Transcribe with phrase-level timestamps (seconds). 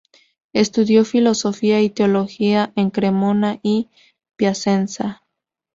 [0.53, 3.91] Estudió filosofía y teología en Cremona y
[4.35, 5.21] Piacenza.